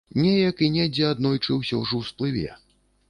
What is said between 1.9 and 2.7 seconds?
ж усплыве.